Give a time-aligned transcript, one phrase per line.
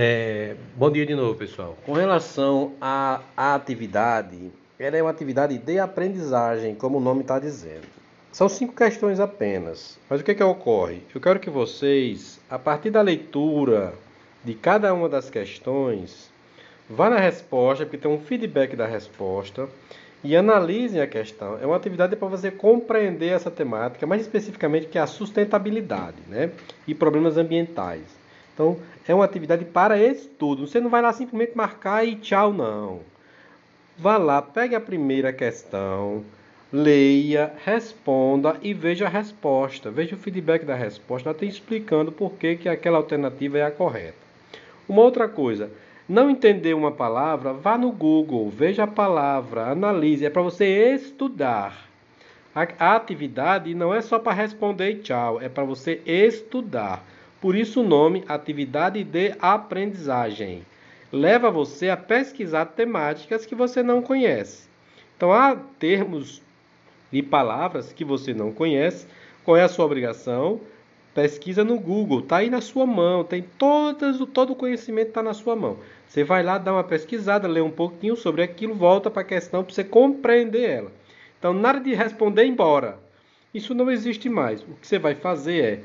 [0.00, 1.76] É, bom dia de novo, pessoal.
[1.84, 7.82] Com relação à, atividade, ela é uma atividade de aprendizagem, como o nome está dizendo.
[8.30, 9.98] São cinco questões apenas.
[10.08, 11.02] Mas o que, é que ocorre?
[11.12, 13.92] Eu quero que vocês, a partir da leitura
[14.44, 16.30] de cada uma das questões,
[16.88, 19.68] vá na resposta, porque tem um feedback da resposta,
[20.22, 21.58] e analisem a questão.
[21.60, 26.52] É uma atividade para você compreender essa temática, mais especificamente que é a sustentabilidade né?
[26.86, 28.17] e problemas ambientais.
[28.58, 30.66] Então, é uma atividade para estudo.
[30.66, 33.02] Você não vai lá simplesmente marcar e tchau, não.
[33.96, 36.24] Vá lá, pegue a primeira questão,
[36.72, 39.92] leia, responda e veja a resposta.
[39.92, 44.18] Veja o feedback da resposta, até explicando por que, que aquela alternativa é a correta.
[44.88, 45.70] Uma outra coisa,
[46.08, 50.26] não entender uma palavra, vá no Google, veja a palavra, analise.
[50.26, 51.88] É para você estudar.
[52.52, 57.04] A, a atividade não é só para responder e tchau, é para você estudar.
[57.40, 60.64] Por isso o nome atividade de aprendizagem
[61.12, 64.68] leva você a pesquisar temáticas que você não conhece.
[65.16, 66.42] Então há termos
[67.12, 69.06] e palavras que você não conhece.
[69.44, 70.60] Qual é a sua obrigação?
[71.14, 75.34] Pesquisa no Google, está aí na sua mão, tem todas, todo o conhecimento está na
[75.34, 75.78] sua mão.
[76.06, 79.64] Você vai lá, dá uma pesquisada, lê um pouquinho sobre aquilo, volta para a questão
[79.64, 80.92] para você compreender ela.
[81.38, 82.98] Então, nada de responder embora.
[83.52, 84.62] Isso não existe mais.
[84.62, 85.80] O que você vai fazer é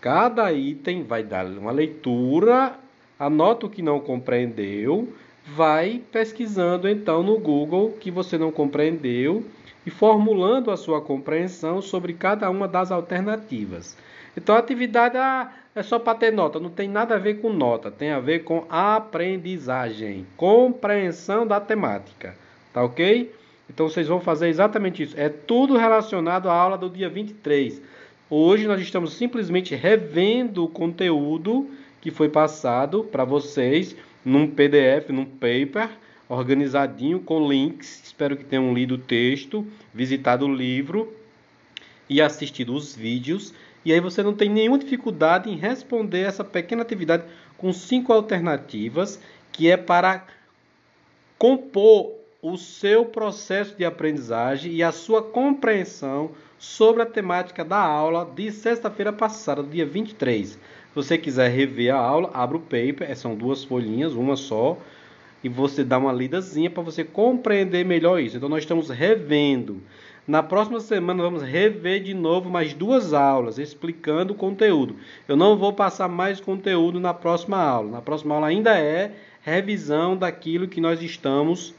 [0.00, 2.74] Cada item vai dar uma leitura,
[3.18, 5.12] anota o que não compreendeu,
[5.54, 9.44] vai pesquisando então no Google que você não compreendeu
[9.84, 13.96] e formulando a sua compreensão sobre cada uma das alternativas.
[14.36, 17.52] Então a atividade ah, é só para ter nota, não tem nada a ver com
[17.52, 22.34] nota, tem a ver com aprendizagem, compreensão da temática.
[22.72, 23.34] Tá ok?
[23.68, 25.14] Então vocês vão fazer exatamente isso.
[25.18, 27.82] É tudo relacionado à aula do dia 23.
[28.32, 31.68] Hoje nós estamos simplesmente revendo o conteúdo
[32.00, 35.90] que foi passado para vocês num PDF, num paper,
[36.28, 38.00] organizadinho com links.
[38.04, 41.12] Espero que tenham lido o texto, visitado o livro
[42.08, 43.52] e assistido os vídeos.
[43.84, 47.24] E aí você não tem nenhuma dificuldade em responder essa pequena atividade
[47.58, 50.24] com cinco alternativas, que é para
[51.36, 58.30] compor o seu processo de aprendizagem e a sua compreensão sobre a temática da aula
[58.36, 60.50] de sexta-feira passada, dia 23.
[60.50, 60.58] Se
[60.94, 64.76] você quiser rever a aula, abra o paper, são duas folhinhas, uma só,
[65.42, 68.36] e você dá uma lidazinha para você compreender melhor isso.
[68.36, 69.80] Então nós estamos revendo.
[70.28, 74.96] Na próxima semana vamos rever de novo mais duas aulas explicando o conteúdo.
[75.26, 77.90] Eu não vou passar mais conteúdo na próxima aula.
[77.90, 81.74] Na próxima aula ainda é revisão daquilo que nós estamos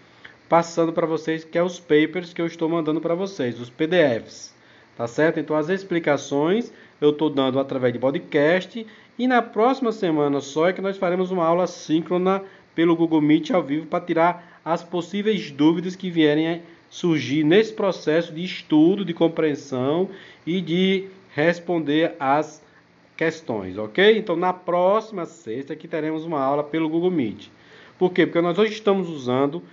[0.49, 4.59] passando para vocês, que é os papers que eu estou mandando para vocês, os PDFs.
[4.95, 5.39] Tá certo?
[5.39, 8.85] Então as explicações eu estou dando através de podcast
[9.17, 12.43] e na próxima semana só é que nós faremos uma aula síncrona
[12.75, 18.33] pelo Google Meet ao vivo para tirar as possíveis dúvidas que vierem surgir nesse processo
[18.33, 20.09] de estudo, de compreensão
[20.45, 22.63] e de responder as
[23.15, 24.17] questões, ok?
[24.17, 27.47] Então na próxima sexta que teremos uma aula pelo Google Meet.
[27.97, 28.25] Por quê?
[28.25, 29.63] Porque nós hoje estamos usando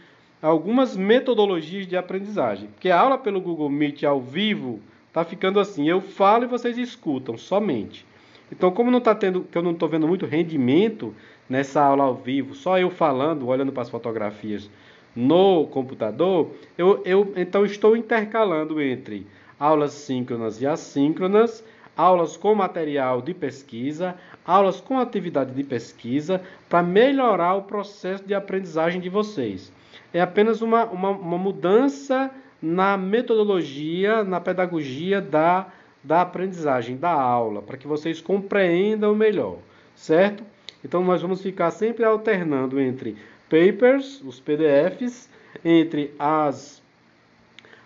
[0.40, 2.68] algumas metodologias de aprendizagem.
[2.68, 4.80] Porque a aula pelo Google Meet ao vivo
[5.18, 8.06] tá ficando assim, eu falo e vocês escutam somente.
[8.52, 11.12] Então, como não tá tendo, que eu não estou vendo muito rendimento
[11.48, 14.70] nessa aula ao vivo, só eu falando, olhando para as fotografias
[15.16, 19.26] no computador, eu, eu então estou intercalando entre
[19.58, 21.64] aulas síncronas e assíncronas,
[21.96, 24.14] aulas com material de pesquisa,
[24.46, 29.72] aulas com atividade de pesquisa, para melhorar o processo de aprendizagem de vocês.
[30.14, 32.30] É apenas uma, uma, uma mudança
[32.60, 35.66] na metodologia, na pedagogia da,
[36.02, 39.58] da aprendizagem, da aula, para que vocês compreendam melhor,
[39.94, 40.42] certo?
[40.84, 43.16] Então nós vamos ficar sempre alternando entre
[43.48, 45.28] papers, os PDFs,
[45.64, 46.82] entre as,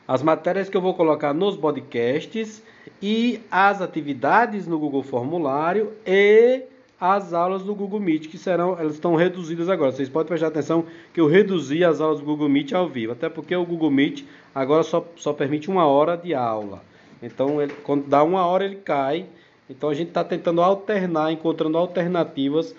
[0.07, 2.63] as matérias que eu vou colocar nos podcasts
[3.01, 6.63] e as atividades no Google Formulário e
[7.03, 9.91] as aulas do Google Meet, que serão, elas estão reduzidas agora.
[9.91, 13.29] Vocês podem prestar atenção que eu reduzi as aulas do Google Meet ao vivo, até
[13.29, 14.23] porque o Google Meet
[14.55, 16.81] agora só, só permite uma hora de aula.
[17.21, 19.27] Então, ele, quando dá uma hora, ele cai.
[19.69, 22.73] Então, a gente está tentando alternar, encontrando alternativas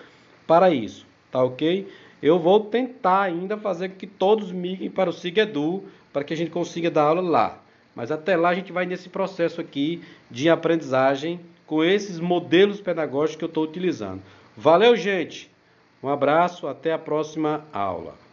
[0.46, 1.86] para isso, tá ok?
[2.22, 5.82] Eu vou tentar ainda fazer com que todos migrem para o SIGEDU,
[6.14, 7.58] para que a gente consiga dar aula lá.
[7.94, 13.36] Mas até lá a gente vai nesse processo aqui de aprendizagem com esses modelos pedagógicos
[13.36, 14.22] que eu estou utilizando.
[14.56, 15.50] Valeu, gente!
[16.02, 18.23] Um abraço, até a próxima aula.